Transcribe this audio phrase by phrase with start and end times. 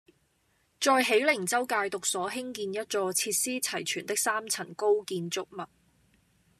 [0.79, 5.67] 在喜靈州戒毒所興建一座設施齊全的三層高建築物